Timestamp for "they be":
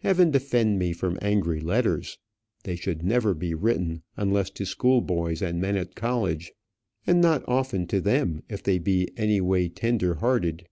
8.64-9.12